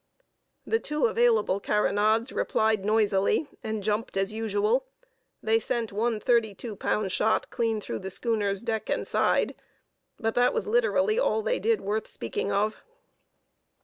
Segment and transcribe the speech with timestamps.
[0.65, 4.87] The two available carronades replied noisily, and jumped as usual;
[5.43, 9.53] they sent one thirty two pound shot clean through the schooner's deck and side;
[10.19, 12.81] but that was literally all they did worth speaking of.